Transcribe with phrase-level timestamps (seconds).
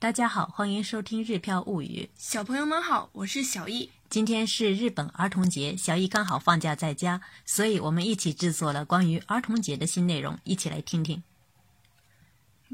[0.00, 2.02] 大家好，欢迎收听《日漂物语》。
[2.18, 3.88] 小朋友们好，我是小易。
[4.10, 11.22] 今天是日本儿童节，小易刚好放假在家，所以我们一起制作了关于儿童节的新内容，一起来听听。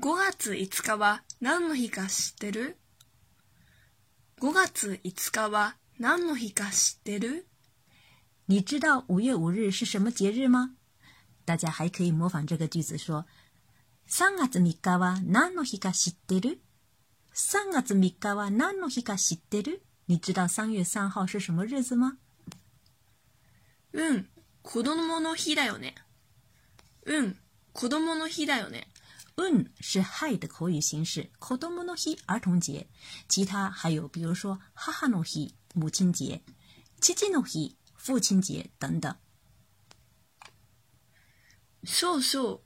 [0.01, 1.89] 5月5日
[5.05, 7.45] 知ってる？
[8.47, 10.75] 你知道五月五日是什么节日吗？
[11.45, 13.27] 大家还可以模仿这个句子说。
[14.11, 16.61] 3月3日は何の日か知ってる
[17.33, 22.19] ?3 月3日は何の日か知ってる你知道3月3号是什么日子吗
[23.93, 24.27] うん、
[24.63, 25.95] 子供の日だよね。
[27.07, 27.37] うん、
[27.73, 28.89] 子供の日だよね。
[29.39, 32.89] ん、是い的口语形式，子供の日儿童节。
[33.29, 36.43] 其他还有比如说母の日母亲节、
[37.01, 39.15] 父の日父亲节等等。
[41.87, 42.61] そうそう。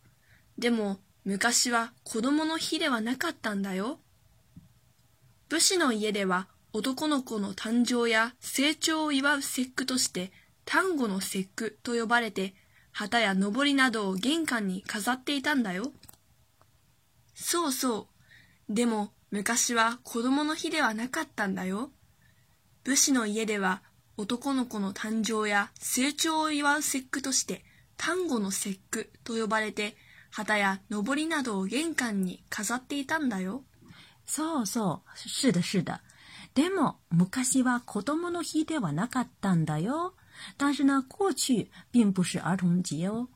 [0.61, 3.99] でも昔は子供の日ではなかったんだよ。
[5.49, 10.33] 武士の家では男の子の誕生や成長を祝う節句として
[10.69, 12.55] 端午の節句と呼ばれて
[12.93, 15.93] 旗やのぼりなどを玄関に飾っていたんだよ。
[17.35, 18.09] そうそ
[18.71, 18.75] う。
[18.75, 21.91] でも昔は子供の日ではなかったんだよ。
[22.85, 23.81] 武士の家では
[24.19, 27.63] 男の子の誕生や成長を祝う節句として
[27.99, 29.97] 端午の節句と呼ばれて
[30.37, 33.63] 旗や上りなどを玄関に飾っていたんだよ。
[34.27, 35.93] そうそう、是的是的。
[36.55, 40.15] でも、昔は子供の日ではなかったんだよ。
[40.57, 43.29] 但是呢，过去并不是儿童节哦。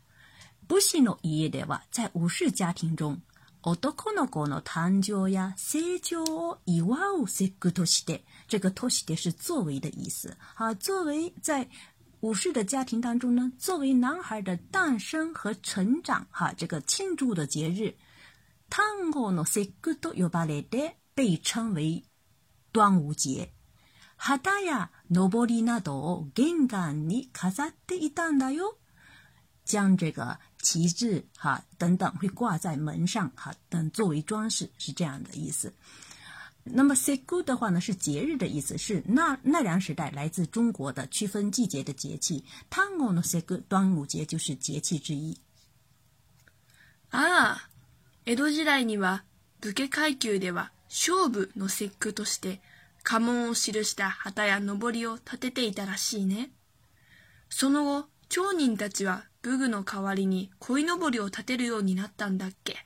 [0.67, 3.17] 武士の家では、在武士家庭中、
[3.63, 10.37] 男の子の誕生や成長を祝う節句として，这个“として”是作为的意思。
[10.57, 11.69] 好，作为在
[12.21, 17.95] 五岁的家庭当中呢，作为男孩的诞生和成长，哈，这个庆祝的节日，
[18.69, 22.05] 汤ゴノシグドヨバラで，被称为
[22.73, 23.53] 端午节。
[24.19, 28.77] はやノボリナドを玄関に飾っていったのよ。
[29.65, 35.73] 将这个旗帜哈等等会挂在门上哈等作为装饰，是这样的意思。
[36.73, 42.45] 那么 “siku” 的话呢，是节日的意思，是奈奈良时代来自中国的区分季节的节气。
[42.71, 45.39] tango の “siku” 端午节就是节气之一。
[47.11, 47.59] ああ、
[48.27, 49.23] 江戸時代には
[49.63, 52.61] 武家階級では勝負の節句として
[53.03, 56.51] 家紋を記した旗や上りを立てていたらしいね。
[57.49, 62.77] その後、町人たちは武具の代わりに鯉のぼりを立てるようになったんだっけ。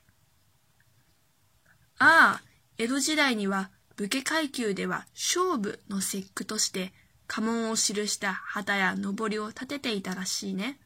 [1.99, 2.41] ああ、
[2.79, 6.91] 江戸時代には武家階級では勝負の節句として
[7.27, 10.79] 家紋を記した旗や上りを立てていたらしいね。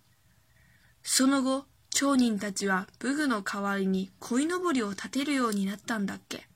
[1.03, 6.47] その後、町人たちは武具の代わりに鯉のぼりを立てるようになったんだっけ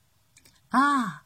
[0.72, 1.24] あ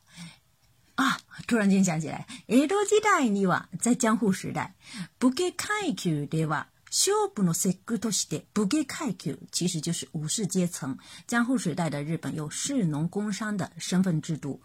[0.95, 1.17] 啊啊！
[1.47, 2.25] 突然ゃん時代。
[2.47, 4.73] 江戸時代には在江湖時代、
[5.19, 10.97] 武家階級では小布罗塞古托西的不给开口，其实就是武士阶层。
[11.27, 14.61] 江户时代的日本有士农工商的身份制度，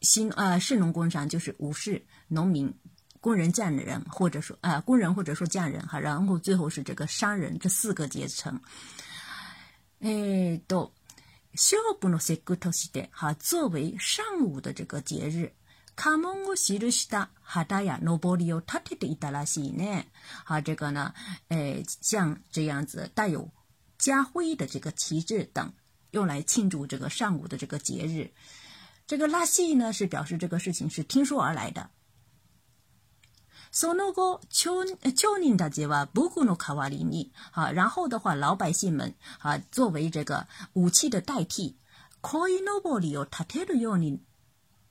[0.00, 2.74] 新呃士农工商就是武士、农民、
[3.20, 8.60] 工人、匠人，或者说呃工人或者说匠人哈，然后最后是这个商人这四个阶层。
[10.00, 10.92] 哎，都
[11.54, 15.52] 小布罗塞古托西的哈，作为上午的这个节日。
[15.96, 20.10] カモンを記した旗や昇りを立てていたらしいね。
[20.46, 21.12] 好，这个呢，
[21.48, 23.48] 诶，像这样子带有
[23.98, 25.72] 家徽的这个旗帜等，
[26.10, 28.32] 用来庆祝这个上午的这个节日。
[29.06, 31.90] 这个拉西呢，是表示这个事情是听说而来的。
[33.72, 34.84] その後、町
[35.14, 37.32] 町人たちは布谷のカワリに。
[37.52, 41.76] 啊、然后的话，老百姓们，啊、作为这个武器的代替，
[42.20, 44.20] コイノボを立てるように。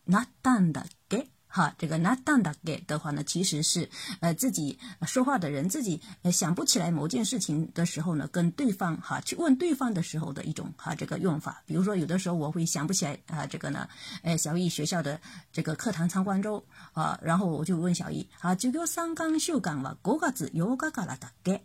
[0.06, 3.88] 那蛋的给哈，这个那蛋的给的话呢，其实是
[4.22, 11.62] 呃自己说话的人自己想不起来某件事情的时候呢，跟对方哈去问对方的时候的一种哈这个用法。
[11.66, 13.88] 比如说有的时候我会想不起来啊，这个呢，
[14.24, 15.20] 哎，小易学校的
[15.54, 16.62] 这个课堂参观周
[16.94, 21.62] 啊，然后我就问小易啊，授業参観週間は5月8日からだっけ？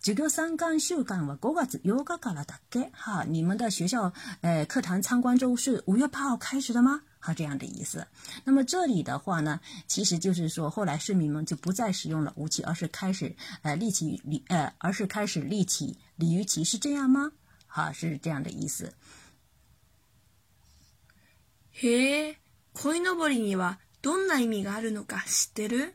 [0.00, 2.88] 授業参観週間は5月8日からだっけ？
[2.92, 4.12] 哈，你们的学校
[4.42, 7.02] 呃课堂参观周是五月八号开始的吗？
[7.22, 8.04] 哈，这样的意思。
[8.42, 13.32] 那么这里的话呢，其实就是说，后来市民们就不再使用了武器，而是开始
[13.62, 17.30] 呃立起鲤呃，而是开始立起鲤鱼旗，是这样吗？
[17.68, 18.92] 哈，是这样的意思。
[21.70, 22.36] 嘿，
[22.74, 25.92] こいのぼりにはどんな意味があるのか知ってる？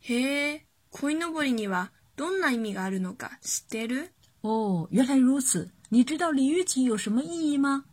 [0.00, 4.10] 嘿，こいのぼりにはどんな意味があるのか知ってる？
[4.42, 5.68] 哦，原来如此。
[5.90, 7.86] 你知道鲤鱼旗有什么意义吗？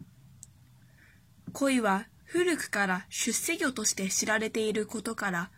[1.56, 5.52] 恋は古くから出世魚として知られていることから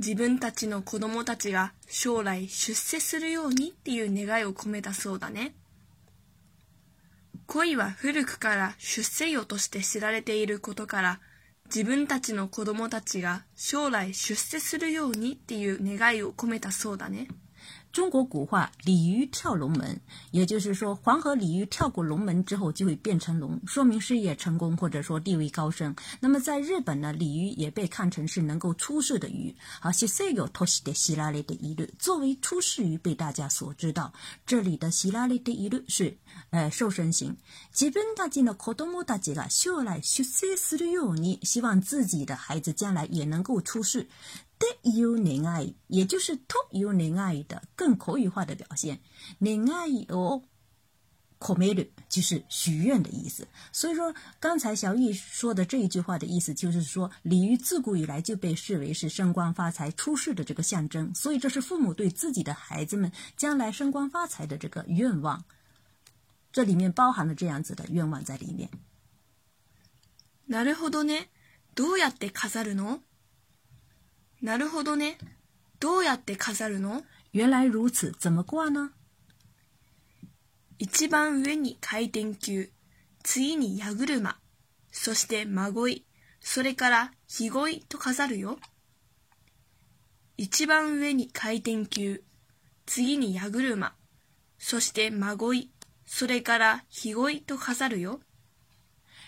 [0.00, 5.54] 自分たちの子供たちが将来出世するようにっていう願いを込めたそうだね
[7.46, 11.20] 恋は古くから出世魚として知られていることから
[11.66, 17.28] 自分たちの子供たちが将来出世するようにっていう願いを込めたそうだね。
[17.96, 19.98] 中国古话“鲤鱼跳龙门”，
[20.30, 25.96] 也就是说黄河鲤鱼跳过龙门之后就会变成龙，说明事业成功或者说地位高升。
[26.20, 29.56] 那么在日本呢，鲤鱼也被看成是能够出世的鱼。
[29.80, 34.12] 好，西塞有托西的希拉里的一路作为出世鱼被大家所知道。
[34.44, 36.18] 这里的希拉里的一律是
[36.50, 37.34] 呃瘦身型。
[37.72, 44.06] 基本大家的科多木大家将来出生时的幼年，希望自己的孩子将来也能够出世。
[44.58, 49.00] 得有年爱，也就是托有年爱的更口语化的表现。
[49.38, 50.42] 年爱哦，
[51.38, 53.46] 可美了，就是许愿的意思。
[53.72, 61.14] 所以说，刚才小易说的这一句话的意思，就是说，鲤鱼自古以来就被视为是升官发财、出世的这个象征。
[61.14, 65.44] 所以，这是父母对自己的孩子们将来升官发财的这个愿望。
[66.50, 68.70] 这里面包含了这样子的愿望在里面。
[70.48, 71.26] なるほどね。
[71.74, 73.00] どうやって飾るの？
[74.42, 75.16] なるほどね。
[75.80, 77.02] どうやって飾るの
[77.34, 78.90] 原来如此、怎么挂呢
[80.78, 82.70] 一番上に回転球、
[83.22, 84.38] 次に矢車、
[84.92, 86.04] そして孫い、
[86.40, 88.58] それからひごいと飾るよ。
[90.36, 92.22] 一番上に回転球、
[92.84, 93.94] 次に矢車、
[94.58, 95.70] そして孫い、
[96.04, 98.20] それからひごいと飾るよ。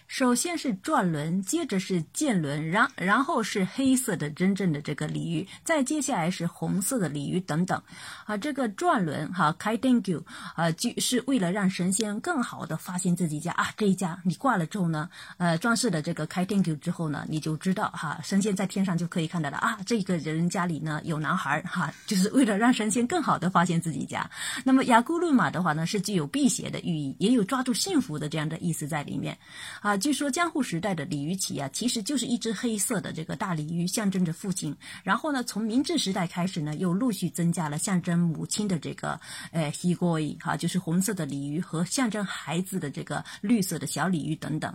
[0.08, 7.80] 首先是转轮，接着是剑轮，然然后是黑色的真正的这个鲤鱼，再接下来是红色的鲤鱼等等，
[8.24, 10.20] 啊，这个转轮哈开天球
[10.56, 24.28] 啊，就是为了让神仙更好的发现自己家啊这一家你挂了之后呢，呃装饰的这个开天球之后呢，你就知道哈神仙在天上就可以看到了啊这个人家里呢有男孩儿哈，就是为了让神仙更好的发现自己家。
[24.64, 29.36] 那么雅姑路马的话呢，是具有辟邪的寓意，也有抓住幸福的这样的意思在里面，
[29.82, 29.97] 啊。
[29.98, 34.74] 据说江户时代的鲤鱼旗啊，其实就是一只黑色的这个大鲤鱼，象征着父亲。
[35.02, 39.18] 然后呢，从明治时代开始呢，又陆续增加了象征母亲的这个，
[39.50, 44.72] 呃，ヒグイ哈，就是红色的鲤鱼和象征孩子的这个绿色的小鲤鱼等等。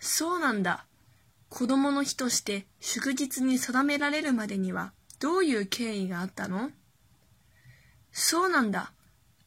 [0.00, 0.80] そうなんだ。
[1.48, 6.70] 子供の日として祝日に定められるまでにはどういう経緯があったの？
[8.12, 8.92] そうなんだ。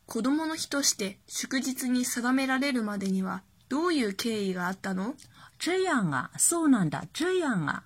[0.06, 3.44] 子供の日として祝日に定められるまでには。
[4.14, 5.14] 経緯があったの
[5.60, 7.84] 这样啊，そうなだ这样啊，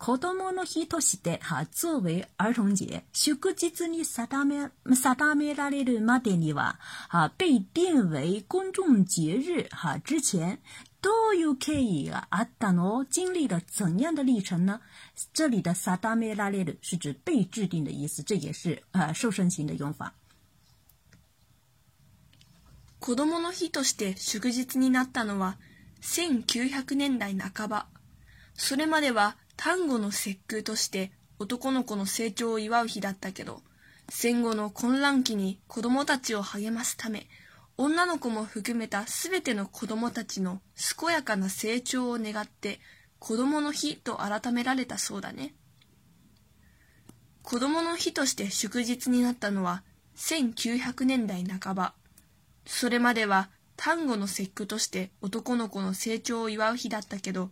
[0.00, 6.52] 子供の日として，哈作为儿童节，休日にサダメサダメラレルマデリ
[7.38, 10.60] 被定为公众节日，哈之前
[11.00, 12.26] 都有可以啊，
[12.58, 14.80] 打诺经历了怎样的历程呢？
[15.32, 20.12] 这里的サダメラレ是指被制定的意思，这也是啊受身型的用法。
[23.00, 25.56] 子どもの日として祝日になったのは
[26.02, 27.86] 1900年代半ば
[28.54, 33.62] それまでは端午の節句として男の子の成長を祝う日だったけど
[34.10, 37.26] 戦後の混乱期に子どもたちを励ますため
[37.78, 40.60] 女の子も含めた全ての子どもたちの
[40.98, 42.80] 健やかな成長を願って
[43.18, 45.54] 子どもの日と改められたそうだね
[47.42, 49.84] 子どもの日として祝日になったのは
[50.18, 51.94] 1900年代半ば
[52.72, 57.50] それまでは端午の節句として男の子の成長を祝う日だったけど、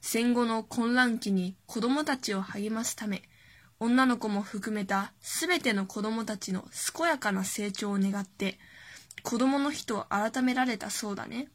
[0.00, 3.22] 戦後の混乱期に子供たちを励ますため、
[3.80, 6.64] 女の子も含めた全ての子供たちの
[6.96, 8.56] 健やかな成長を願って、
[9.24, 11.48] 子供の日と改められたそうだね。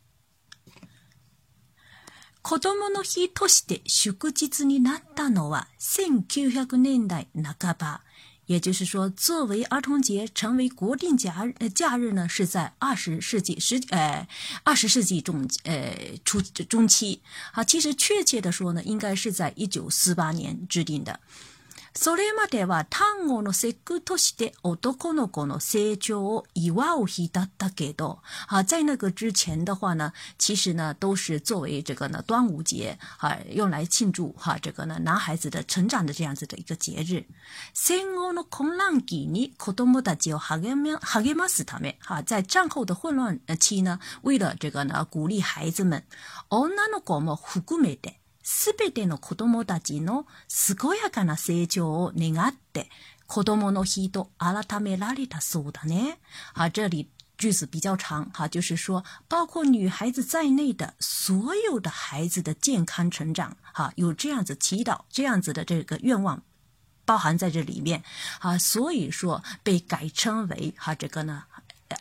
[2.44, 8.02] 子供の日として祝日になったのは1900年代半ば、
[8.48, 14.28] 也就是说，作为儿童节成为国定假呃假日呢，是在二十世纪十呃
[14.64, 15.94] 二十世纪中呃
[16.26, 17.20] 初中期。
[17.52, 21.20] 啊，其实确切的说呢，应该是在一九四八年制定的。
[22.00, 37.26] それまでは単語の節句として男の子の成長を祝う日だったけど、啊，在那个之前的话呢，其实呢都是作为这个呢端午节啊，用来庆祝啊、这个呢男孩子的成长的这样子的一个节日。
[37.74, 46.04] 戦後の混乱期に子供たちを励め励ますため，啊，在战后的混乱期呢，为了这个呢鼓励孩子们，
[46.52, 48.20] 女の子も含めて。
[48.48, 50.26] すべての子供たちの
[50.56, 52.88] 健やかな成長を願って、
[53.28, 56.20] 子供の日と改められたそうだね。
[56.54, 61.36] 啊，这里句子比较长，哈，就是说，包括女孩子在内的所
[61.66, 66.42] 有的孩子的健康成长，哈，有这样子祈祷、这样子的这个愿望，
[67.04, 68.02] 包含在这里面，
[68.40, 71.44] 啊，所以说被改称为哈这个呢。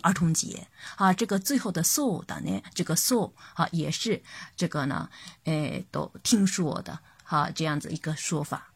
[0.03, 0.67] 儿童节，
[0.97, 4.23] 啊，这个最后的“so 的呢，这个“so 啊，也是
[4.57, 5.09] 这个呢，
[5.45, 8.73] 哎，都听说的，哈，这样子一个说法。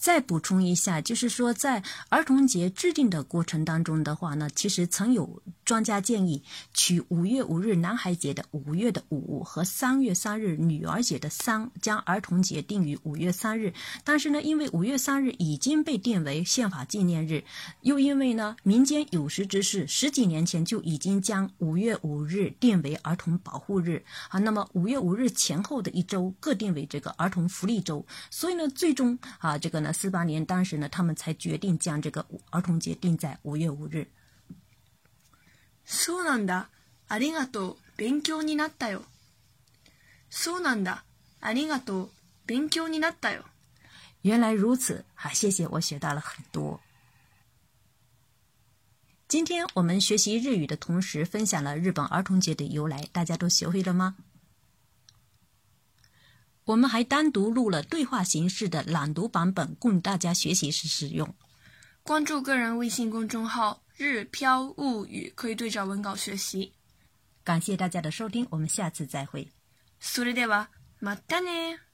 [0.00, 6.40] 再补充一下，就是说，在儿童节制定的过程当中的话呢，其实曾有专家建议
[6.72, 13.74] 取五月五日男孩节的五月的五和三月三日女儿节的三，将儿童节定于五月三日。
[14.04, 17.42] 但是呢，因为五月三日已经被定为宪法纪念日，
[17.80, 24.00] 又因为呢，民间有识之士十几年前就已经将五月五日定为儿童保护日，
[24.30, 29.87] 啊，那么五月五日前后的一周各定为这个儿童福利周，所以呢，最终啊，这个呢。
[29.92, 34.06] 四八年，当时呢，他们才决定将这个儿童节定在五月五日。
[35.86, 36.66] そうなんだ。
[37.08, 37.76] ありがとう。
[37.96, 39.02] 勉強になったよ。
[40.30, 41.02] そうなんだ。
[41.40, 42.08] ありがとう。
[42.46, 43.42] 勉強になったよ。
[44.22, 46.80] 原来如此，哈，谢谢，我学到了很多。
[49.26, 54.16] 今天我们学习日语的同时，分享了日本儿童节的由来，大家都学会了吗？
[56.68, 61.26] 我们还单独录了对话形式的朗读版本，供大家学习时使用。
[62.02, 66.70] 关注个人微信公众号“日飘物语”，可以对照文稿学习。
[67.42, 69.50] 感谢大家的收听，我们下次再会。
[69.98, 70.66] それでは
[71.00, 71.87] またね。